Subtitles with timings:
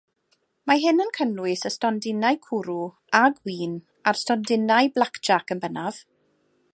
[0.69, 2.79] Mae hyn yn cynnwys y stondinau cwrw
[3.21, 3.77] a gwin
[4.13, 6.05] a'r stondinau blacjac yn bennaf.